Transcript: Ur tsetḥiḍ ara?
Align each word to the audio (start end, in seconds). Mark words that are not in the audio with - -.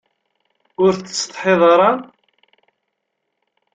Ur 0.83 0.93
tsetḥiḍ 0.95 1.61
ara? 1.73 1.91